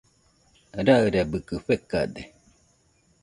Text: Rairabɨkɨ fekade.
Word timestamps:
Rairabɨkɨ 0.85 1.55
fekade. 1.65 2.21